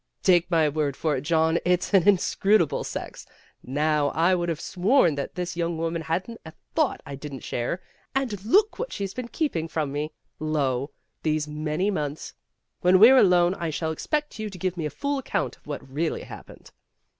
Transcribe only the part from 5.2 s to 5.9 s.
this young